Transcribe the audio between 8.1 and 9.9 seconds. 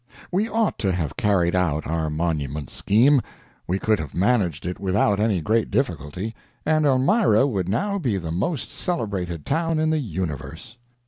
the most celebrated town